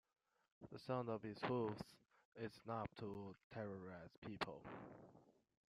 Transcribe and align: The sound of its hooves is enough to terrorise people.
The 0.71 0.79
sound 0.79 1.09
of 1.09 1.23
its 1.25 1.43
hooves 1.43 1.83
is 2.35 2.59
enough 2.65 2.87
to 3.01 3.35
terrorise 3.51 4.17
people. 4.21 4.63